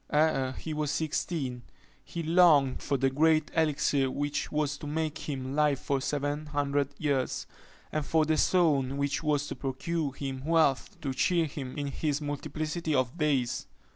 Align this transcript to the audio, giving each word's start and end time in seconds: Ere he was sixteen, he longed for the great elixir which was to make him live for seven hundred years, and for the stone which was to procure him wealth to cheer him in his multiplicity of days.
Ere 0.09 0.53
he 0.53 0.73
was 0.73 0.89
sixteen, 0.89 1.61
he 2.03 2.23
longed 2.23 2.81
for 2.81 2.97
the 2.97 3.11
great 3.11 3.51
elixir 3.55 4.09
which 4.09 4.51
was 4.51 4.75
to 4.75 4.87
make 4.87 5.29
him 5.29 5.53
live 5.53 5.77
for 5.77 6.01
seven 6.01 6.47
hundred 6.47 6.89
years, 6.97 7.45
and 7.91 8.03
for 8.03 8.25
the 8.25 8.35
stone 8.35 8.97
which 8.97 9.21
was 9.21 9.45
to 9.45 9.55
procure 9.55 10.11
him 10.15 10.43
wealth 10.43 10.99
to 11.01 11.13
cheer 11.13 11.45
him 11.45 11.77
in 11.77 11.85
his 11.85 12.19
multiplicity 12.19 12.95
of 12.95 13.15
days. 13.19 13.67